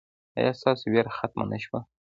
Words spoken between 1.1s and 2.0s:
ختمه نه شوه؟